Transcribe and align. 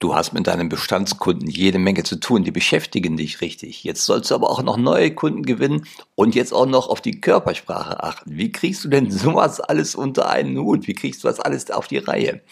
Du 0.00 0.14
hast 0.14 0.32
mit 0.32 0.46
deinen 0.46 0.68
Bestandskunden 0.68 1.50
jede 1.50 1.80
Menge 1.80 2.04
zu 2.04 2.20
tun, 2.20 2.44
die 2.44 2.52
beschäftigen 2.52 3.16
dich 3.16 3.40
richtig. 3.40 3.82
Jetzt 3.82 4.04
sollst 4.04 4.30
du 4.30 4.36
aber 4.36 4.48
auch 4.48 4.62
noch 4.62 4.76
neue 4.76 5.12
Kunden 5.12 5.42
gewinnen 5.42 5.86
und 6.14 6.36
jetzt 6.36 6.54
auch 6.54 6.66
noch 6.66 6.88
auf 6.88 7.00
die 7.00 7.20
Körpersprache 7.20 8.00
achten. 8.04 8.36
Wie 8.36 8.52
kriegst 8.52 8.84
du 8.84 8.88
denn 8.88 9.10
sowas 9.10 9.58
alles 9.58 9.96
unter 9.96 10.30
einen 10.30 10.56
Hut? 10.56 10.86
Wie 10.86 10.94
kriegst 10.94 11.24
du 11.24 11.28
das 11.28 11.40
alles 11.40 11.72
auf 11.72 11.88
die 11.88 11.98
Reihe? 11.98 12.42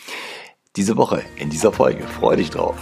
Diese 0.74 0.96
Woche 0.96 1.22
in 1.36 1.48
dieser 1.48 1.70
Folge. 1.70 2.02
Freue 2.18 2.38
dich 2.38 2.50
drauf. 2.50 2.74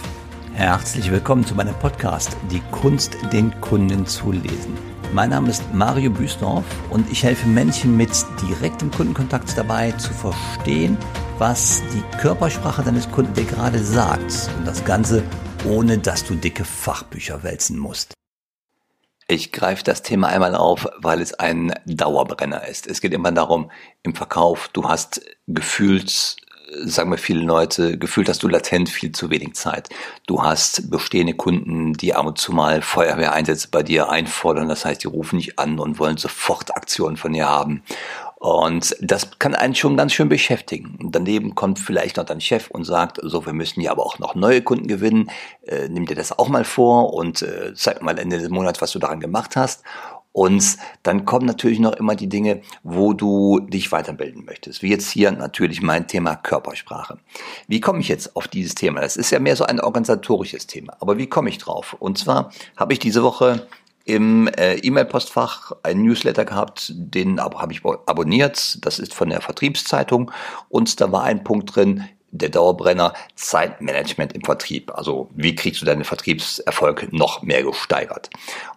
Herzlich 0.55 1.11
willkommen 1.11 1.45
zu 1.45 1.53
meinem 1.53 1.77
Podcast 1.77 2.35
Die 2.49 2.61
Kunst, 2.71 3.15
den 3.31 3.51
Kunden 3.61 4.07
zu 4.07 4.31
lesen. 4.31 4.75
Mein 5.13 5.29
Name 5.29 5.49
ist 5.49 5.63
Mario 5.75 6.09
Büsdorf 6.09 6.65
und 6.89 7.07
ich 7.11 7.21
helfe 7.21 7.47
Menschen 7.47 7.95
mit 7.95 8.09
direktem 8.41 8.89
Kundenkontakt 8.89 9.55
dabei 9.55 9.91
zu 9.91 10.11
verstehen, 10.11 10.97
was 11.37 11.83
die 11.93 12.17
Körpersprache 12.17 12.83
deines 12.83 13.11
Kunden 13.11 13.33
dir 13.33 13.45
gerade 13.45 13.79
sagt. 13.79 14.49
Und 14.57 14.65
das 14.65 14.83
Ganze 14.85 15.23
ohne 15.65 15.97
dass 15.97 16.23
du 16.23 16.35
dicke 16.35 16.63
Fachbücher 16.63 17.43
wälzen 17.43 17.77
musst. 17.77 18.13
Ich 19.27 19.51
greife 19.51 19.83
das 19.83 20.03
Thema 20.03 20.27
einmal 20.27 20.53
auf, 20.53 20.87
weil 20.99 21.19
es 21.19 21.33
ein 21.33 21.73
Dauerbrenner 21.85 22.67
ist. 22.67 22.85
Es 22.85 23.01
geht 23.01 23.13
immer 23.13 23.31
darum, 23.31 23.71
im 24.03 24.13
Verkauf, 24.13 24.69
du 24.71 24.87
hast 24.87 25.21
gefühlt 25.47 26.37
sagen 26.83 27.11
wir 27.11 27.17
viele 27.17 27.41
Leute, 27.41 27.97
gefühlt 27.97 28.29
hast 28.29 28.43
du 28.43 28.47
latent 28.47 28.89
viel 28.89 29.11
zu 29.11 29.29
wenig 29.29 29.53
Zeit. 29.53 29.89
Du 30.27 30.43
hast 30.43 30.89
bestehende 30.89 31.33
Kunden, 31.33 31.93
die 31.93 32.13
ab 32.13 32.25
und 32.25 32.37
zu 32.37 32.53
mal 32.53 32.81
Feuerwehreinsätze 32.81 33.69
bei 33.69 33.83
dir 33.83 34.09
einfordern. 34.09 34.67
Das 34.67 34.85
heißt, 34.85 35.03
die 35.03 35.07
rufen 35.07 35.39
dich 35.39 35.59
an 35.59 35.79
und 35.79 35.99
wollen 35.99 36.17
sofort 36.17 36.75
Aktionen 36.75 37.17
von 37.17 37.33
dir 37.33 37.47
haben. 37.47 37.83
Und 38.45 38.95
das 39.01 39.39
kann 39.39 39.55
einen 39.55 39.73
schon 39.73 39.97
ganz 39.97 40.13
schön 40.13 40.29
beschäftigen. 40.29 40.99
Daneben 41.01 41.55
kommt 41.55 41.79
vielleicht 41.79 42.17
noch 42.17 42.25
dein 42.25 42.41
Chef 42.41 42.69
und 42.69 42.83
sagt, 42.83 43.19
so, 43.23 43.43
wir 43.47 43.53
müssen 43.53 43.81
ja 43.81 43.89
aber 43.89 44.05
auch 44.05 44.19
noch 44.19 44.35
neue 44.35 44.61
Kunden 44.61 44.87
gewinnen. 44.87 45.31
Äh, 45.63 45.89
nimm 45.89 46.05
dir 46.05 46.13
das 46.13 46.37
auch 46.37 46.47
mal 46.47 46.63
vor 46.63 47.15
und 47.15 47.41
äh, 47.41 47.73
zeig 47.73 48.03
mal 48.03 48.19
Ende 48.19 48.37
des 48.37 48.49
Monats, 48.49 48.83
was 48.83 48.91
du 48.91 48.99
daran 48.99 49.19
gemacht 49.19 49.55
hast. 49.55 49.81
Und 50.31 50.77
dann 51.01 51.25
kommen 51.25 51.47
natürlich 51.47 51.79
noch 51.79 51.93
immer 51.93 52.13
die 52.13 52.29
Dinge, 52.29 52.61
wo 52.83 53.13
du 53.13 53.61
dich 53.61 53.91
weiterbilden 53.91 54.45
möchtest. 54.45 54.83
Wie 54.83 54.91
jetzt 54.91 55.09
hier 55.09 55.31
natürlich 55.31 55.81
mein 55.81 56.07
Thema 56.07 56.35
Körpersprache. 56.35 57.17
Wie 57.67 57.79
komme 57.79 58.01
ich 58.01 58.09
jetzt 58.09 58.35
auf 58.35 58.47
dieses 58.47 58.75
Thema? 58.75 59.01
Das 59.01 59.17
ist 59.17 59.31
ja 59.31 59.39
mehr 59.39 59.55
so 59.55 59.63
ein 59.63 59.79
organisatorisches 59.79 60.67
Thema. 60.67 60.95
Aber 60.99 61.17
wie 61.17 61.25
komme 61.25 61.49
ich 61.49 61.57
drauf? 61.57 61.95
Und 61.97 62.19
zwar 62.19 62.51
habe 62.77 62.93
ich 62.93 62.99
diese 62.99 63.23
Woche 63.23 63.65
im 64.05 64.47
äh, 64.47 64.75
E-Mail-Postfach 64.75 65.71
einen 65.81 66.03
Newsletter 66.03 66.45
gehabt, 66.45 66.93
den 66.95 67.39
habe 67.39 67.73
ich 67.73 67.83
abonniert. 67.83 68.85
Das 68.85 68.99
ist 68.99 69.13
von 69.13 69.29
der 69.29 69.41
Vertriebszeitung. 69.41 70.31
Und 70.69 71.01
da 71.01 71.11
war 71.11 71.23
ein 71.23 71.43
Punkt 71.43 71.75
drin, 71.75 72.05
der 72.37 72.49
Dauerbrenner 72.49 73.13
Zeitmanagement 73.35 74.33
im 74.33 74.41
Vertrieb. 74.41 74.91
Also 74.95 75.29
wie 75.35 75.55
kriegst 75.55 75.81
du 75.81 75.85
deinen 75.85 76.03
Vertriebserfolg 76.03 77.11
noch 77.11 77.41
mehr 77.41 77.63
gesteigert? 77.63 78.29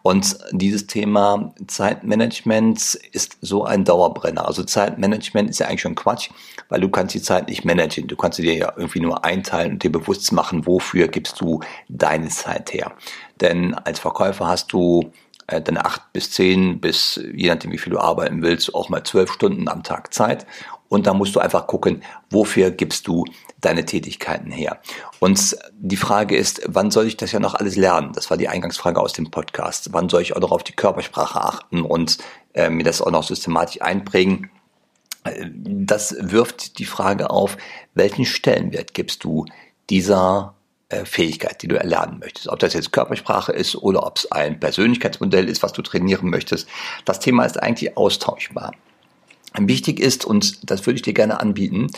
Und 0.02 0.38
dieses 0.52 0.86
Thema 0.86 1.52
Zeitmanagement 1.66 2.94
ist 3.12 3.38
so 3.40 3.64
ein 3.64 3.84
Dauerbrenner. 3.84 4.46
Also 4.46 4.64
Zeitmanagement 4.64 5.50
ist 5.50 5.58
ja 5.58 5.66
eigentlich 5.66 5.82
schon 5.82 5.94
Quatsch, 5.94 6.30
weil 6.68 6.80
du 6.80 6.88
kannst 6.88 7.14
die 7.14 7.22
Zeit 7.22 7.48
nicht 7.48 7.64
managen. 7.64 8.06
Du 8.06 8.16
kannst 8.16 8.36
sie 8.36 8.42
dir 8.42 8.54
ja 8.54 8.72
irgendwie 8.76 9.00
nur 9.00 9.24
einteilen 9.24 9.72
und 9.72 9.82
dir 9.82 9.92
bewusst 9.92 10.32
machen, 10.32 10.66
wofür 10.66 11.08
gibst 11.08 11.40
du 11.40 11.60
deine 11.88 12.28
Zeit 12.28 12.72
her. 12.72 12.92
Denn 13.40 13.74
als 13.74 13.98
Verkäufer 13.98 14.46
hast 14.46 14.72
du 14.72 15.12
äh, 15.48 15.60
dann 15.60 15.76
acht 15.78 16.12
bis 16.12 16.30
zehn 16.30 16.80
bis, 16.80 17.20
je 17.34 17.48
nachdem 17.48 17.72
wie 17.72 17.78
viel 17.78 17.92
du 17.92 17.98
arbeiten 17.98 18.42
willst, 18.42 18.74
auch 18.74 18.88
mal 18.88 19.02
zwölf 19.02 19.32
Stunden 19.32 19.68
am 19.68 19.82
Tag 19.82 20.14
Zeit. 20.14 20.46
Und 20.88 21.06
da 21.06 21.14
musst 21.14 21.34
du 21.36 21.40
einfach 21.40 21.66
gucken, 21.66 22.02
wofür 22.30 22.70
gibst 22.70 23.06
du 23.08 23.24
deine 23.60 23.84
Tätigkeiten 23.84 24.50
her. 24.50 24.80
Und 25.18 25.56
die 25.72 25.96
Frage 25.96 26.36
ist, 26.36 26.62
wann 26.66 26.90
soll 26.90 27.06
ich 27.06 27.16
das 27.16 27.32
ja 27.32 27.40
noch 27.40 27.54
alles 27.54 27.76
lernen? 27.76 28.12
Das 28.12 28.30
war 28.30 28.36
die 28.36 28.48
Eingangsfrage 28.48 29.00
aus 29.00 29.12
dem 29.12 29.30
Podcast. 29.30 29.92
Wann 29.92 30.08
soll 30.08 30.22
ich 30.22 30.36
auch 30.36 30.40
noch 30.40 30.52
auf 30.52 30.64
die 30.64 30.74
Körpersprache 30.74 31.40
achten 31.40 31.82
und 31.82 32.18
äh, 32.54 32.70
mir 32.70 32.84
das 32.84 33.02
auch 33.02 33.10
noch 33.10 33.24
systematisch 33.24 33.82
einprägen? 33.82 34.50
Das 35.54 36.16
wirft 36.18 36.78
die 36.78 36.84
Frage 36.84 37.30
auf, 37.30 37.56
welchen 37.94 38.24
Stellenwert 38.24 38.94
gibst 38.94 39.24
du 39.24 39.44
dieser 39.90 40.54
äh, 40.88 41.04
Fähigkeit, 41.04 41.60
die 41.62 41.68
du 41.68 41.76
erlernen 41.76 42.18
möchtest. 42.18 42.48
Ob 42.48 42.60
das 42.60 42.74
jetzt 42.74 42.92
Körpersprache 42.92 43.52
ist 43.52 43.76
oder 43.76 44.06
ob 44.06 44.18
es 44.18 44.30
ein 44.32 44.60
Persönlichkeitsmodell 44.60 45.48
ist, 45.48 45.62
was 45.62 45.72
du 45.72 45.82
trainieren 45.82 46.30
möchtest. 46.30 46.68
Das 47.04 47.20
Thema 47.20 47.44
ist 47.44 47.60
eigentlich 47.60 47.96
austauschbar. 47.96 48.72
Wichtig 49.58 49.98
ist, 49.98 50.24
und 50.24 50.70
das 50.70 50.86
würde 50.86 50.96
ich 50.96 51.02
dir 51.02 51.14
gerne 51.14 51.40
anbieten, 51.40 51.88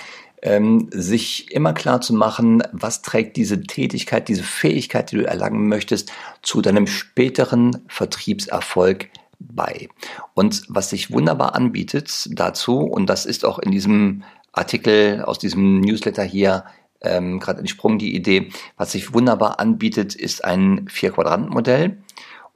ähm, 0.43 0.89
sich 0.91 1.51
immer 1.51 1.73
klar 1.73 2.01
zu 2.01 2.15
machen, 2.15 2.63
was 2.73 3.03
trägt 3.03 3.37
diese 3.37 3.63
Tätigkeit, 3.63 4.29
diese 4.29 4.43
Fähigkeit, 4.43 5.11
die 5.11 5.17
du 5.17 5.27
erlangen 5.27 5.69
möchtest, 5.69 6.13
zu 6.43 6.63
deinem 6.63 6.87
späteren 6.87 7.85
Vertriebserfolg 7.89 9.09
bei. 9.39 9.89
Und 10.35 10.63
was 10.69 10.91
sich 10.91 11.11
wunderbar 11.13 11.55
anbietet 11.55 12.29
dazu, 12.33 12.81
und 12.81 13.07
das 13.07 13.27
ist 13.27 13.45
auch 13.45 13.59
in 13.59 13.71
diesem 13.71 14.23
Artikel 14.53 15.23
aus 15.23 15.39
diesem 15.39 15.81
Newsletter 15.81 16.25
hier 16.25 16.65
ähm, 17.03 17.41
gerade 17.41 17.61
entsprungen, 17.61 17.99
die 17.99 18.15
Idee, 18.15 18.51
was 18.77 18.93
sich 18.93 19.15
wunderbar 19.15 19.61
anbietet, 19.61 20.15
ist 20.15 20.45
ein 20.45 20.87
Vier-Quadranten-Modell. 20.89 21.99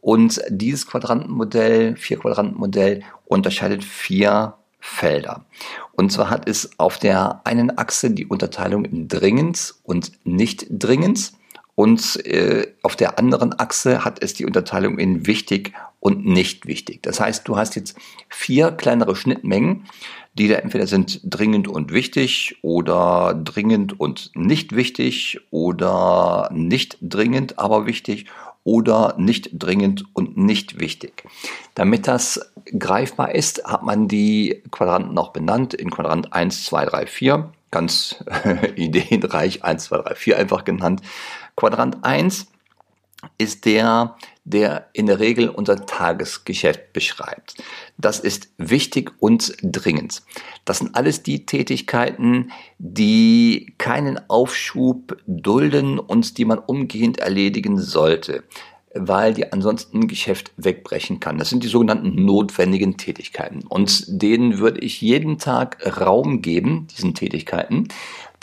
Und 0.01 0.43
dieses 0.51 0.87
Quadrantenmodell, 0.87 1.97
Vier-Quadranten-Modell 1.97 3.03
unterscheidet 3.25 3.83
vier 3.83 4.55
Felder. 4.87 5.47
Und 5.93 6.13
zwar 6.13 6.29
hat 6.29 6.47
es 6.47 6.79
auf 6.79 6.99
der 6.99 7.41
einen 7.45 7.79
Achse 7.79 8.11
die 8.11 8.27
Unterteilung 8.27 8.85
in 8.85 9.09
dringend 9.09 9.75
und 9.83 10.13
nicht 10.25 10.67
dringend 10.69 11.33
und 11.75 12.25
äh, 12.27 12.75
auf 12.83 12.95
der 12.95 13.19
anderen 13.19 13.59
Achse 13.59 14.05
hat 14.05 14.23
es 14.23 14.35
die 14.35 14.45
Unterteilung 14.45 14.99
in 14.99 15.27
wichtig 15.27 15.73
und 16.01 16.27
nicht 16.27 16.67
wichtig. 16.67 17.03
Das 17.03 17.19
heißt, 17.19 17.49
du 17.49 17.57
hast 17.57 17.77
jetzt 17.77 17.97
vier 18.29 18.73
kleinere 18.73 19.17
Schnittmengen, 19.17 19.87
die 20.35 20.49
da 20.49 20.57
entweder 20.57 20.87
sind 20.87 21.21
dringend 21.25 21.67
und 21.67 21.91
wichtig 21.91 22.59
oder 22.61 23.35
dringend 23.43 23.99
und 23.99 24.33
nicht 24.35 24.77
wichtig 24.77 25.41
oder 25.51 26.51
nicht 26.53 26.99
dringend, 27.01 27.59
aber 27.59 27.87
wichtig 27.87 28.27
oder 28.65 29.15
nicht 29.19 29.51
dringend 29.53 30.05
und 30.15 30.37
nicht 30.37 30.81
wichtig. 30.81 31.25
Damit 31.75 32.09
das 32.09 32.53
greifbar 32.79 33.35
ist, 33.35 33.65
hat 33.65 33.83
man 33.83 34.09
die 34.09 34.63
Quadranten 34.71 35.17
auch 35.19 35.33
benannt 35.33 35.75
in 35.75 35.91
Quadrant 35.91 36.33
1, 36.33 36.65
2, 36.65 36.87
3, 36.87 37.07
4. 37.07 37.53
Ganz 37.71 38.25
ideenreich 38.77 39.63
1, 39.63 39.85
2, 39.85 39.99
3, 39.99 40.15
4 40.15 40.39
einfach 40.39 40.65
genannt. 40.65 41.03
Quadrant 41.57 42.05
1 42.05 42.47
ist 43.39 43.67
der, 43.67 44.17
der 44.45 44.89
in 44.93 45.07
der 45.07 45.21
Regel 45.21 45.49
unser 45.49 45.87
Tagesgeschäft 45.87 46.93
beschreibt. 46.93 47.63
Das 47.97 48.21
ist 48.21 48.51
wichtig 48.59 49.13
und 49.19 49.57
dringend. 49.63 50.23
Das 50.65 50.79
sind 50.79 50.95
alles 50.95 51.23
die 51.23 51.47
Tätigkeiten, 51.47 52.53
die 52.79 53.75
keinen 53.79 54.29
Aufschub 54.29 55.17
dulden 55.27 55.99
und 55.99 56.37
die 56.37 56.45
man 56.45 56.59
umgehend 56.59 57.19
erledigen 57.19 57.79
sollte 57.81 58.45
weil 58.95 59.35
die 59.35 59.53
ansonsten 59.53 60.07
Geschäft 60.07 60.53
wegbrechen 60.57 61.19
kann. 61.19 61.37
Das 61.37 61.51
sind 61.51 61.65
die 61.65 61.69
sogenannten 61.69 62.25
notwendigen 62.25 62.97
Tätigkeiten. 62.97 63.65
Und 63.69 64.05
denen 64.07 64.59
würde 64.59 64.81
ich 64.81 65.01
jeden 65.01 65.39
Tag 65.39 65.85
Raum 66.01 66.43
geben, 66.43 66.87
diesen 66.97 67.15
Tätigkeiten, 67.15 67.89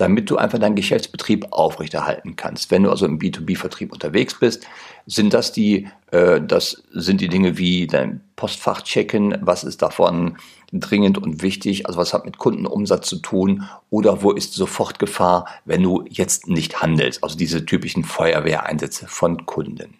damit 0.01 0.31
du 0.31 0.37
einfach 0.37 0.57
deinen 0.57 0.75
Geschäftsbetrieb 0.75 1.45
aufrechterhalten 1.51 2.35
kannst. 2.35 2.71
Wenn 2.71 2.83
du 2.83 2.89
also 2.89 3.05
im 3.05 3.19
B2B-Vertrieb 3.19 3.93
unterwegs 3.93 4.39
bist, 4.39 4.65
sind 5.05 5.31
das 5.31 5.51
die, 5.51 5.87
äh, 6.09 6.41
das 6.41 6.81
sind 6.91 7.21
die 7.21 7.27
Dinge 7.27 7.59
wie 7.59 7.85
dein 7.85 8.21
Postfach 8.35 8.81
checken, 8.81 9.37
was 9.41 9.63
ist 9.63 9.83
davon 9.83 10.37
dringend 10.73 11.19
und 11.19 11.43
wichtig, 11.43 11.85
also 11.85 11.99
was 11.99 12.13
hat 12.13 12.25
mit 12.25 12.39
Kundenumsatz 12.39 13.07
zu 13.07 13.17
tun 13.17 13.69
oder 13.91 14.23
wo 14.23 14.31
ist 14.31 14.53
Sofortgefahr, 14.53 15.45
wenn 15.65 15.83
du 15.83 16.03
jetzt 16.09 16.47
nicht 16.47 16.81
handelst, 16.81 17.23
also 17.23 17.37
diese 17.37 17.63
typischen 17.63 18.03
Feuerwehreinsätze 18.03 19.07
von 19.07 19.45
Kunden. 19.45 19.99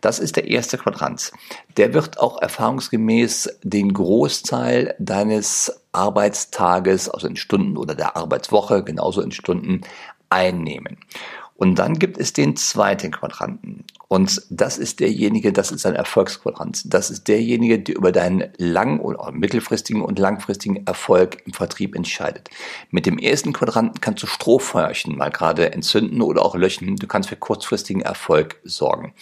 Das 0.00 0.18
ist 0.18 0.36
der 0.36 0.48
erste 0.48 0.78
Quadrant. 0.78 1.32
Der 1.76 1.92
wird 1.92 2.20
auch 2.20 2.40
erfahrungsgemäß 2.40 3.58
den 3.62 3.92
Großteil 3.92 4.94
deines 4.98 5.82
Arbeitstages, 5.96 7.08
also 7.08 7.26
in 7.26 7.36
Stunden 7.36 7.76
oder 7.76 7.94
der 7.94 8.16
Arbeitswoche, 8.16 8.84
genauso 8.84 9.22
in 9.22 9.32
Stunden, 9.32 9.80
einnehmen. 10.30 10.98
Und 11.56 11.76
dann 11.76 11.98
gibt 11.98 12.18
es 12.18 12.34
den 12.34 12.54
zweiten 12.56 13.10
Quadranten. 13.10 13.84
Und 14.08 14.42
das 14.50 14.76
ist 14.76 15.00
derjenige, 15.00 15.52
das 15.52 15.72
ist 15.72 15.86
ein 15.86 15.94
Erfolgsquadrant. 15.94 16.82
Das 16.92 17.10
ist 17.10 17.28
derjenige, 17.28 17.78
der 17.78 17.96
über 17.96 18.12
deinen 18.12 18.52
lang- 18.58 19.00
oder 19.00 19.32
mittelfristigen 19.32 20.02
und 20.02 20.18
langfristigen 20.18 20.86
Erfolg 20.86 21.42
im 21.46 21.54
Vertrieb 21.54 21.96
entscheidet. 21.96 22.50
Mit 22.90 23.06
dem 23.06 23.18
ersten 23.18 23.54
Quadranten 23.54 24.00
kannst 24.00 24.22
du 24.22 24.26
Strohfeuerchen 24.26 25.16
mal 25.16 25.30
gerade 25.30 25.72
entzünden 25.72 26.20
oder 26.20 26.44
auch 26.44 26.54
löschen. 26.54 26.96
Du 26.96 27.06
kannst 27.06 27.30
für 27.30 27.36
kurzfristigen 27.36 28.02
Erfolg 28.02 28.60
sorgen. 28.62 29.14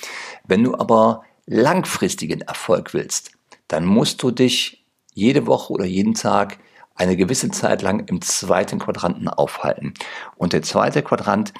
Wenn 0.46 0.64
du 0.64 0.74
aber 0.74 1.22
langfristigen 1.46 2.40
Erfolg 2.40 2.94
willst, 2.94 3.30
dann 3.68 3.86
musst 3.86 4.22
du 4.22 4.32
dich 4.32 4.83
jede 5.14 5.46
Woche 5.46 5.72
oder 5.72 5.84
jeden 5.84 6.14
Tag 6.14 6.58
eine 6.94 7.16
gewisse 7.16 7.50
Zeit 7.50 7.82
lang 7.82 8.06
im 8.06 8.20
zweiten 8.20 8.78
Quadranten 8.78 9.28
aufhalten. 9.28 9.94
Und 10.36 10.52
der 10.52 10.62
zweite 10.62 11.02
Quadrant 11.02 11.52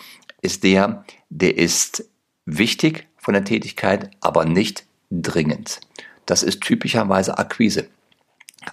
ist 0.42 0.62
der, 0.62 1.04
der 1.30 1.56
ist 1.56 2.08
wichtig 2.44 3.08
von 3.16 3.34
der 3.34 3.44
Tätigkeit, 3.44 4.10
aber 4.20 4.44
nicht 4.44 4.84
dringend. 5.10 5.80
Das 6.26 6.42
ist 6.42 6.60
typischerweise 6.60 7.38
Akquise. 7.38 7.88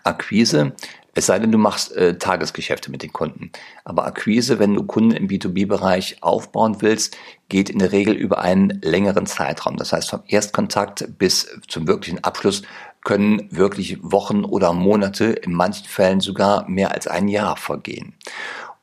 Akquise, 0.04 0.74
es 1.14 1.26
sei 1.26 1.40
denn, 1.40 1.52
du 1.52 1.58
machst 1.58 1.92
äh, 1.98 2.18
Tagesgeschäfte 2.18 2.90
mit 2.90 3.04
den 3.04 3.12
Kunden. 3.12 3.52
Aber 3.84 4.06
Akquise, 4.06 4.60
wenn 4.60 4.74
du 4.74 4.84
Kunden 4.84 5.12
im 5.12 5.28
B2B-Bereich 5.28 6.18
aufbauen 6.22 6.78
willst, 6.82 7.18
geht 7.50 7.70
in 7.70 7.80
der 7.80 7.92
Regel 7.92 8.16
über 8.16 8.40
einen 8.40 8.80
längeren 8.82 9.26
Zeitraum. 9.26 9.76
Das 9.76 9.92
heißt, 9.92 10.10
vom 10.10 10.24
Erstkontakt 10.28 11.18
bis 11.18 11.60
zum 11.68 11.88
wirklichen 11.88 12.24
Abschluss 12.24 12.62
können 13.04 13.48
wirklich 13.52 13.98
Wochen 14.02 14.44
oder 14.44 14.74
Monate, 14.74 15.26
in 15.26 15.54
manchen 15.54 15.88
Fällen 15.88 16.20
sogar 16.20 16.68
mehr 16.70 16.92
als 16.92 17.08
ein 17.08 17.28
Jahr 17.28 17.58
vergehen. 17.58 18.14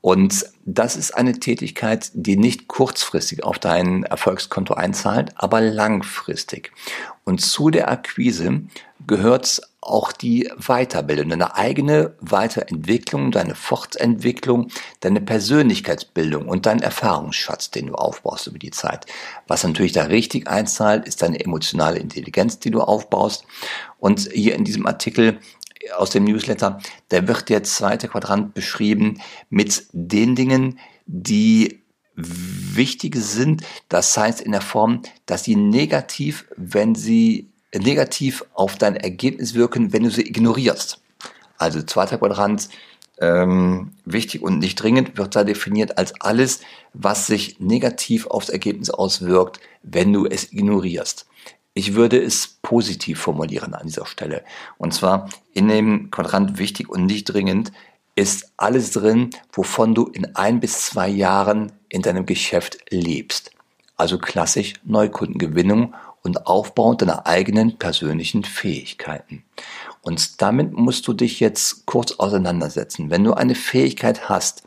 Und 0.01 0.47
das 0.71 0.97
ist 0.97 1.13
eine 1.13 1.41
Tätigkeit, 1.41 2.11
die 2.13 2.37
nicht 2.37 2.69
kurzfristig 2.69 3.43
auf 3.43 3.59
dein 3.59 4.03
Erfolgskonto 4.03 4.75
einzahlt, 4.75 5.33
aber 5.37 5.63
langfristig. 5.63 6.73
Und 7.25 7.41
zu 7.41 7.71
der 7.71 7.91
Akquise 7.91 8.63
gehört 9.07 9.63
auch 9.81 10.13
die 10.13 10.51
Weiterbildung, 10.59 11.31
deine 11.31 11.57
eigene 11.57 12.15
Weiterentwicklung, 12.21 13.31
deine 13.31 13.55
Fortentwicklung, 13.55 14.69
deine 15.01 15.23
Persönlichkeitsbildung 15.23 16.47
und 16.47 16.67
dein 16.67 16.81
Erfahrungsschatz, 16.81 17.71
den 17.71 17.87
du 17.87 17.95
aufbaust 17.95 18.47
über 18.47 18.59
die 18.59 18.71
Zeit. 18.71 19.07
Was 19.47 19.65
natürlich 19.65 19.93
da 19.93 20.05
richtig 20.05 20.49
einzahlt, 20.49 21.09
ist 21.09 21.23
deine 21.23 21.41
emotionale 21.41 21.99
Intelligenz, 21.99 22.59
die 22.59 22.71
du 22.71 22.83
aufbaust. 22.83 23.45
Und 23.99 24.29
hier 24.33 24.55
in 24.55 24.65
diesem 24.65 24.87
Artikel 24.87 25.39
aus 25.97 26.11
dem 26.11 26.25
Newsletter, 26.25 26.81
da 27.09 27.27
wird 27.27 27.49
der 27.49 27.63
zweite 27.63 28.09
Quadrant 28.09 28.55
beschrieben 28.55 29.21
mit 29.51 29.85
den 29.93 30.35
Dingen, 30.35 30.79
die 31.07 31.83
wichtig 32.15 33.17
sind. 33.17 33.63
Das 33.89 34.17
heißt 34.17 34.41
in 34.41 34.53
der 34.53 34.61
Form, 34.61 35.03
dass 35.27 35.45
sie 35.45 35.57
negativ, 35.57 36.47
wenn 36.57 36.95
sie 36.95 37.49
negativ 37.75 38.45
auf 38.55 38.77
dein 38.77 38.97
Ergebnis 38.97 39.55
wirken, 39.55 39.93
wenn 39.93 40.03
du 40.03 40.11
sie 40.11 40.27
ignorierst. 40.27 41.01
Also 41.59 41.83
zweiter 41.83 42.19
Quadrant, 42.19 42.69
ähm, 43.21 43.93
wichtig 44.05 44.43
und 44.43 44.59
nicht 44.59 44.77
dringend, 44.77 45.19
wird 45.19 45.35
da 45.35 45.45
definiert 45.45 45.99
als 45.99 46.21
alles, 46.21 46.61
was 46.95 47.27
sich 47.27 47.59
negativ 47.61 48.27
aufs 48.27 48.49
Ergebnis 48.49 48.91
auswirkt, 48.91 49.61
wenn 49.83 50.13
du 50.13 50.27
es 50.27 50.53
ignorierst. 50.53 51.27
Ich 51.79 51.95
würde 51.95 52.21
es 52.21 52.59
positiv 52.61 53.21
formulieren 53.21 53.73
an 53.73 53.87
dieser 53.87 54.05
Stelle. 54.05 54.43
Und 54.79 54.93
zwar 54.95 55.29
in 55.55 55.69
dem 55.69 56.11
Quadrant 56.11 56.59
wichtig 56.59 56.89
und 56.89 57.07
nicht 57.07 57.27
dringend 57.27 57.71
ist 58.17 58.51
alles 58.57 58.91
drin, 58.91 59.31
wovon 59.53 59.95
du 59.95 60.07
in 60.07 60.35
ein 60.35 60.59
bis 60.59 60.87
zwei 60.87 61.09
Jahren 61.09 61.71
in 61.89 62.03
deinem 62.03 62.27
Geschäft 62.27 62.79
lebst. 62.91 63.53
Also 63.97 64.19
klassisch 64.19 64.73
Neukundengewinnung 64.83 65.95
und 66.25 66.49
Aufbau 66.49 66.95
deiner 66.95 67.29
eigenen 67.29 67.79
persönlichen 67.79 68.43
Fähigkeiten. 68.43 69.45
Und 70.03 70.43
damit 70.43 70.73
musst 70.73 71.07
du 71.07 71.13
dich 71.13 71.39
jetzt 71.39 71.87
kurz 71.87 72.11
auseinandersetzen. 72.11 73.09
Wenn 73.09 73.23
du 73.23 73.35
eine 73.35 73.55
Fähigkeit 73.55 74.29
hast, 74.29 74.65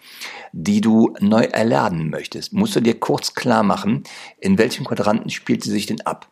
die 0.53 0.79
du 0.79 1.13
neu 1.19 1.43
erlernen 1.43 2.09
möchtest, 2.09 2.53
musst 2.53 2.77
du 2.77 2.79
dir 2.79 2.97
kurz 2.97 3.33
klar 3.33 3.63
machen, 3.63 4.05
in 4.39 4.57
welchem 4.57 4.85
Quadranten 4.85 5.29
spielt 5.29 5.61
sie 5.61 5.71
sich 5.71 5.87
denn 5.87 5.99
ab. 5.99 6.29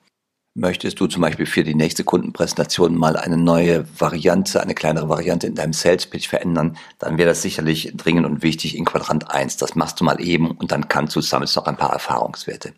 Möchtest 0.55 0.99
du 0.99 1.05
zum 1.05 1.21
Beispiel 1.21 1.45
für 1.45 1.63
die 1.63 1.75
nächste 1.75 2.03
Kundenpräsentation 2.03 2.95
mal 2.95 3.15
eine 3.15 3.37
neue 3.37 3.85
Variante, 3.99 4.59
eine 4.59 4.73
kleinere 4.73 5.07
Variante 5.07 5.45
in 5.45 5.53
deinem 5.53 5.73
Sales 5.73 6.07
Pitch 6.07 6.27
verändern, 6.27 6.75
dann 6.97 7.19
wäre 7.19 7.29
das 7.29 7.43
sicherlich 7.43 7.93
dringend 7.95 8.25
und 8.25 8.41
wichtig 8.41 8.75
in 8.75 8.83
Quadrant 8.83 9.29
1. 9.29 9.57
Das 9.57 9.75
machst 9.75 9.99
du 9.99 10.03
mal 10.03 10.19
eben 10.19 10.49
und 10.49 10.71
dann 10.71 10.87
kannst 10.87 11.15
du 11.15 11.21
sammelst 11.21 11.55
noch 11.55 11.67
ein 11.67 11.77
paar 11.77 11.93
Erfahrungswerte. 11.93 12.73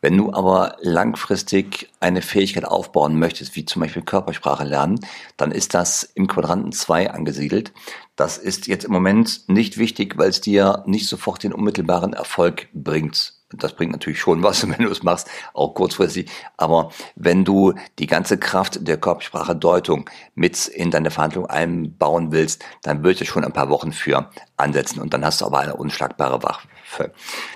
Wenn 0.00 0.16
du 0.16 0.32
aber 0.32 0.76
langfristig 0.80 1.90
eine 2.00 2.22
Fähigkeit 2.22 2.64
aufbauen 2.64 3.16
möchtest, 3.16 3.54
wie 3.54 3.64
zum 3.64 3.82
Beispiel 3.82 4.02
Körpersprache 4.02 4.64
lernen, 4.64 4.98
dann 5.36 5.52
ist 5.52 5.74
das 5.74 6.02
im 6.02 6.26
Quadranten 6.26 6.72
2 6.72 7.12
angesiedelt. 7.12 7.72
Das 8.16 8.36
ist 8.36 8.66
jetzt 8.66 8.84
im 8.84 8.92
Moment 8.92 9.48
nicht 9.48 9.78
wichtig, 9.78 10.18
weil 10.18 10.30
es 10.30 10.40
dir 10.40 10.82
nicht 10.86 11.08
sofort 11.08 11.44
den 11.44 11.52
unmittelbaren 11.52 12.14
Erfolg 12.14 12.68
bringt 12.74 13.41
das 13.56 13.74
bringt 13.74 13.92
natürlich 13.92 14.20
schon 14.20 14.42
was, 14.42 14.68
wenn 14.68 14.84
du 14.84 14.90
es 14.90 15.02
machst, 15.02 15.28
auch 15.54 15.74
kurzfristig. 15.74 16.30
Aber 16.56 16.90
wenn 17.16 17.44
du 17.44 17.74
die 17.98 18.06
ganze 18.06 18.38
Kraft 18.38 18.86
der 18.86 18.96
Körpersprache 18.96 19.56
Deutung 19.56 20.08
mit 20.34 20.66
in 20.68 20.90
deine 20.90 21.10
Verhandlung 21.10 21.46
einbauen 21.46 22.32
willst, 22.32 22.64
dann 22.82 23.02
würde 23.02 23.22
ich 23.22 23.28
schon 23.28 23.44
ein 23.44 23.52
paar 23.52 23.70
Wochen 23.70 23.92
für 23.92 24.30
ansetzen 24.56 25.00
und 25.00 25.14
dann 25.14 25.24
hast 25.24 25.40
du 25.40 25.46
aber 25.46 25.60
eine 25.60 25.76
unschlagbare 25.76 26.42
Waffe. 26.42 27.12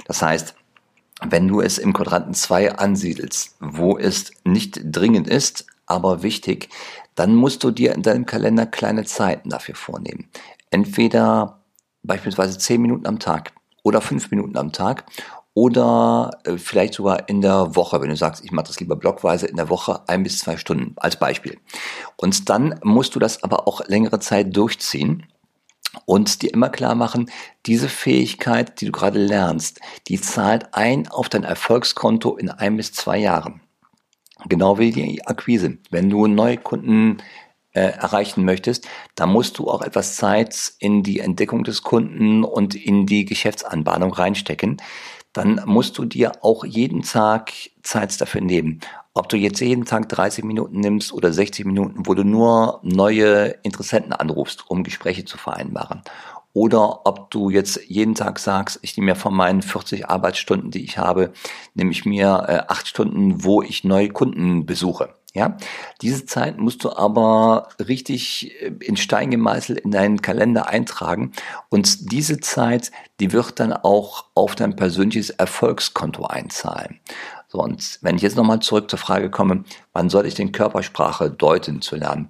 Das 0.06 0.22
heißt, 0.22 0.54
wenn 1.22 1.48
du 1.48 1.60
es 1.60 1.78
im 1.78 1.93
Quadranten 1.93 2.34
2 2.34 2.76
ansiedelst, 2.76 3.56
wo 3.60 3.96
es 3.96 4.32
nicht 4.44 4.81
dringend 4.84 5.28
ist, 5.28 5.66
aber 5.87 6.22
wichtig, 6.22 6.69
dann 7.14 7.34
musst 7.34 7.64
du 7.64 7.70
dir 7.70 7.94
in 7.94 8.02
deinem 8.02 8.26
Kalender 8.26 8.66
kleine 8.66 9.04
Zeiten 9.04 9.48
dafür 9.48 9.75
vornehmen. 9.75 10.28
Entweder 10.70 11.62
beispielsweise 12.02 12.58
10 12.58 12.82
Minuten 12.82 13.06
am 13.06 13.19
Tag 13.19 13.52
oder 13.82 14.00
5 14.00 14.31
Minuten 14.31 14.56
am 14.58 14.72
Tag 14.72 15.04
oder 15.56 16.32
äh, 16.44 16.58
vielleicht 16.58 16.93
sogar 16.93 17.31
in 17.31 17.41
der 17.41 17.75
Woche, 17.75 17.99
wenn 18.03 18.11
du 18.11 18.17
sagst, 18.17 18.44
ich 18.44 18.53
mache 18.53 18.67
das 18.67 18.79
lieber 18.79 18.94
blockweise 18.94 19.47
in 19.47 19.56
der 19.56 19.70
Woche 19.70 20.06
ein 20.06 20.23
bis 20.23 20.38
zwei 20.38 20.58
Stunden 20.58 20.93
als 20.97 21.19
Beispiel. 21.19 21.56
Und 22.17 22.50
dann 22.50 22.79
musst 22.82 23.14
du 23.14 23.19
das 23.19 23.43
aber 23.43 23.67
auch 23.67 23.81
längere 23.88 24.20
Zeit 24.20 24.55
durchziehen 24.55 25.26
und 26.05 26.43
dir 26.43 26.53
immer 26.53 26.69
klar 26.69 26.94
machen, 26.94 27.31
diese 27.64 27.88
Fähigkeit, 27.88 28.82
die 28.82 28.85
du 28.85 28.93
gerade 28.93 29.19
lernst, 29.19 29.81
die 30.08 30.20
zahlt 30.20 30.75
ein 30.75 31.08
auf 31.08 31.31
dein 31.31 31.44
Erfolgskonto 31.44 32.37
in 32.37 32.50
ein 32.50 32.76
bis 32.76 32.93
zwei 32.93 33.17
Jahren. 33.17 33.62
Genau 34.50 34.79
wie 34.79 34.91
die 34.91 35.26
Akquise. 35.26 35.79
Wenn 35.88 36.11
du 36.11 36.26
neue 36.26 36.58
Kunden 36.58 37.17
äh, 37.73 37.81
erreichen 37.81 38.44
möchtest, 38.44 38.87
dann 39.14 39.31
musst 39.31 39.56
du 39.56 39.70
auch 39.70 39.81
etwas 39.81 40.17
Zeit 40.17 40.75
in 40.81 41.03
die 41.03 41.20
Entdeckung 41.20 41.64
des 41.64 41.82
Kunden 41.82 42.44
und 42.44 42.75
in 42.75 43.06
die 43.06 43.25
Geschäftsanbahnung 43.25 44.12
reinstecken 44.12 44.76
dann 45.37 45.62
musst 45.67 45.99
du 45.99 46.05
dir 46.05 46.44
auch 46.44 46.65
jeden 46.65 47.03
Tag 47.03 47.53
Zeit 47.83 48.19
dafür 48.21 48.41
nehmen. 48.41 48.81
Ob 49.15 49.29
du 49.29 49.37
jetzt 49.37 49.61
jeden 49.61 49.85
Tag 49.85 50.09
30 50.09 50.44
Minuten 50.44 50.81
nimmst 50.81 51.12
oder 51.12 51.33
60 51.33 51.65
Minuten, 51.67 52.06
wo 52.06 52.15
du 52.15 52.25
nur 52.25 52.81
neue 52.83 53.56
Interessenten 53.62 54.12
anrufst, 54.12 54.65
um 54.69 54.83
Gespräche 54.83 55.25
zu 55.25 55.38
vereinbaren. 55.38 56.03
Oder 56.53 57.06
ob 57.06 57.31
du 57.31 57.50
jetzt 57.50 57.81
jeden 57.87 58.15
Tag 58.15 58.38
sagst, 58.38 58.79
ich 58.81 58.97
nehme 58.97 59.11
mir 59.11 59.17
von 59.17 59.35
meinen 59.35 59.61
40 59.61 60.09
Arbeitsstunden, 60.09 60.71
die 60.71 60.85
ich 60.85 60.97
habe, 60.97 61.33
nehme 61.75 61.91
ich 61.91 62.06
mir 62.06 62.47
äh, 62.49 62.73
acht 62.73 62.89
Stunden, 62.89 63.44
wo 63.44 63.60
ich 63.60 63.84
neue 63.84 64.08
Kunden 64.08 64.65
besuche. 64.65 65.16
Ja, 65.36 65.58
diese 66.00 66.24
Zeit 66.24 66.56
musst 66.56 66.82
du 66.82 66.96
aber 66.96 67.69
richtig 67.78 68.58
äh, 68.62 68.72
in 68.81 68.96
Stein 68.96 69.31
gemeißelt 69.31 69.81
in 69.81 69.90
deinen 69.90 70.22
Kalender 70.22 70.70
eintragen 70.70 71.32
und 71.69 72.10
diese 72.10 72.40
Zeit, 72.40 72.90
die 73.20 73.32
wird 73.32 73.60
dann 73.60 73.74
auch 73.74 74.24
auf 74.34 74.55
dein 74.55 74.76
persönliches 74.76 75.28
Erfolgskonto 75.28 76.24
einzahlen. 76.24 77.00
So, 77.48 77.58
und 77.58 77.98
wenn 78.00 78.16
ich 78.16 78.22
jetzt 78.22 78.36
nochmal 78.36 78.60
zurück 78.60 78.88
zur 78.88 78.98
Frage 78.98 79.31
komme, 79.31 79.64
wann 79.93 80.08
soll 80.08 80.24
ich 80.24 80.34
den 80.34 80.52
Körpersprache 80.52 81.31
deuten 81.31 81.82
zu 81.82 81.96
lernen? 81.96 82.28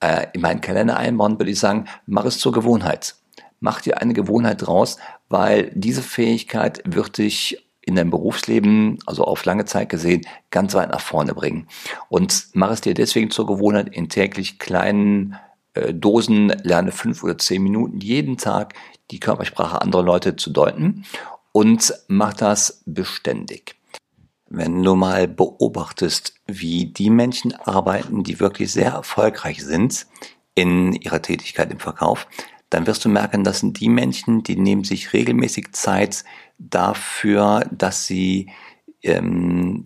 Äh, 0.00 0.26
in 0.32 0.40
meinen 0.40 0.60
Kalender 0.60 0.96
einbauen, 0.96 1.38
würde 1.38 1.52
ich 1.52 1.60
sagen, 1.60 1.84
mach 2.06 2.24
es 2.24 2.40
zur 2.40 2.50
Gewohnheit. 2.50 3.14
Mach 3.60 3.80
dir 3.80 4.00
eine 4.00 4.14
Gewohnheit 4.14 4.66
draus, 4.66 4.96
weil 5.28 5.70
diese 5.76 6.02
Fähigkeit 6.02 6.82
wird 6.84 7.18
dich 7.18 7.67
in 7.88 7.96
deinem 7.96 8.10
Berufsleben, 8.10 8.98
also 9.06 9.24
auf 9.24 9.44
lange 9.44 9.64
Zeit 9.64 9.88
gesehen, 9.88 10.26
ganz 10.50 10.74
weit 10.74 10.90
nach 10.90 11.00
vorne 11.00 11.34
bringen. 11.34 11.66
Und 12.08 12.48
mach 12.52 12.70
es 12.70 12.82
dir 12.82 12.94
deswegen 12.94 13.30
zur 13.30 13.46
Gewohnheit, 13.46 13.88
in 13.88 14.08
täglich 14.08 14.58
kleinen 14.58 15.36
äh, 15.74 15.94
Dosen 15.94 16.48
lerne 16.62 16.92
fünf 16.92 17.24
oder 17.24 17.38
zehn 17.38 17.62
Minuten 17.62 18.00
jeden 18.00 18.36
Tag 18.36 18.74
die 19.10 19.20
Körpersprache 19.20 19.80
anderer 19.80 20.02
Leute 20.02 20.36
zu 20.36 20.50
deuten 20.50 21.04
und 21.52 21.94
mach 22.08 22.34
das 22.34 22.82
beständig. 22.86 23.74
Wenn 24.50 24.82
du 24.82 24.94
mal 24.94 25.28
beobachtest, 25.28 26.34
wie 26.46 26.86
die 26.86 27.10
Menschen 27.10 27.54
arbeiten, 27.54 28.22
die 28.22 28.40
wirklich 28.40 28.72
sehr 28.72 28.92
erfolgreich 28.92 29.64
sind 29.64 30.06
in 30.54 30.92
ihrer 30.92 31.20
Tätigkeit 31.20 31.70
im 31.70 31.80
Verkauf, 31.80 32.26
dann 32.70 32.86
wirst 32.86 33.04
du 33.04 33.08
merken, 33.08 33.44
das 33.44 33.60
sind 33.60 33.80
die 33.80 33.88
Menschen, 33.88 34.42
die 34.42 34.56
nehmen 34.56 34.84
sich 34.84 35.12
regelmäßig 35.12 35.72
Zeit 35.72 36.24
dafür, 36.58 37.66
dass 37.70 38.06
sie 38.06 38.50
ähm, 39.02 39.84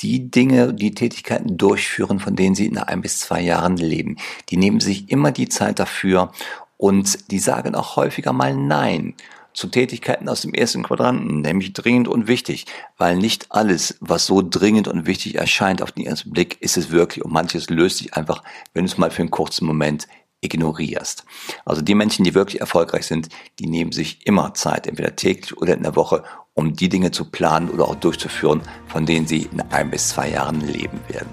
die 0.00 0.30
Dinge, 0.30 0.72
die 0.72 0.94
Tätigkeiten 0.94 1.58
durchführen, 1.58 2.20
von 2.20 2.36
denen 2.36 2.54
sie 2.54 2.66
in 2.66 2.78
ein 2.78 3.02
bis 3.02 3.20
zwei 3.20 3.40
Jahren 3.40 3.76
leben. 3.76 4.16
Die 4.48 4.56
nehmen 4.56 4.80
sich 4.80 5.10
immer 5.10 5.30
die 5.30 5.48
Zeit 5.48 5.78
dafür 5.78 6.32
und 6.76 7.30
die 7.30 7.38
sagen 7.38 7.74
auch 7.74 7.96
häufiger 7.96 8.32
mal 8.32 8.56
Nein 8.56 9.14
zu 9.52 9.66
Tätigkeiten 9.66 10.28
aus 10.28 10.42
dem 10.42 10.54
ersten 10.54 10.82
Quadranten, 10.82 11.40
nämlich 11.40 11.72
dringend 11.72 12.08
und 12.08 12.28
wichtig, 12.28 12.66
weil 12.96 13.16
nicht 13.16 13.46
alles, 13.50 13.96
was 14.00 14.26
so 14.26 14.42
dringend 14.42 14.88
und 14.88 15.06
wichtig 15.06 15.34
erscheint 15.34 15.82
auf 15.82 15.92
den 15.92 16.06
ersten 16.06 16.30
Blick, 16.30 16.56
ist 16.60 16.76
es 16.76 16.90
wirklich 16.90 17.24
und 17.24 17.32
manches 17.32 17.68
löst 17.68 17.98
sich 17.98 18.14
einfach, 18.14 18.42
wenn 18.72 18.84
du 18.84 18.90
es 18.90 18.96
mal 18.96 19.10
für 19.10 19.22
einen 19.22 19.30
kurzen 19.30 19.66
Moment 19.66 20.06
ignorierst. 20.40 21.24
Also 21.64 21.82
die 21.82 21.94
Menschen, 21.94 22.24
die 22.24 22.34
wirklich 22.34 22.60
erfolgreich 22.60 23.06
sind, 23.06 23.28
die 23.58 23.66
nehmen 23.66 23.92
sich 23.92 24.26
immer 24.26 24.54
Zeit, 24.54 24.86
entweder 24.86 25.16
täglich 25.16 25.56
oder 25.56 25.74
in 25.74 25.82
der 25.82 25.96
Woche, 25.96 26.22
um 26.54 26.74
die 26.74 26.88
Dinge 26.88 27.10
zu 27.10 27.30
planen 27.30 27.70
oder 27.70 27.88
auch 27.88 27.94
durchzuführen, 27.94 28.62
von 28.86 29.06
denen 29.06 29.26
sie 29.26 29.48
in 29.52 29.60
ein 29.70 29.90
bis 29.90 30.08
zwei 30.08 30.30
Jahren 30.30 30.60
leben 30.60 31.00
werden. 31.08 31.30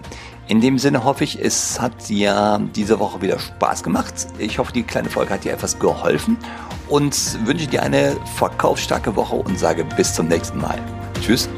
In 0.48 0.62
dem 0.62 0.80
Sinne 0.80 1.04
hoffe 1.04 1.26
ich, 1.26 1.38
es 1.42 1.80
hat 1.82 2.08
dir 2.08 2.62
diese 2.74 3.00
Woche 3.00 3.22
wieder 3.22 3.38
Spaß 3.38 3.84
gemacht. 3.84 4.14
Ich 4.40 4.60
hoffe, 4.60 4.72
die 4.72 4.84
kleine 4.84 5.10
Folge 5.10 5.34
hat 5.34 5.44
dir 5.44 5.52
etwas 5.52 5.78
geholfen 5.78 6.38
und 6.88 7.46
wünsche 7.46 7.68
dir 7.68 7.84
eine 7.84 8.16
verkaufsstarke 8.36 9.16
Woche 9.18 9.36
und 9.36 9.60
sage 9.60 9.84
bis 9.98 10.14
zum 10.14 10.30
nächsten 10.30 10.60
Mal. 10.60 10.80
Tschüss. 11.22 11.50